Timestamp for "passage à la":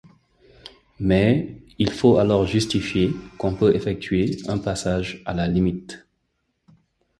4.57-5.47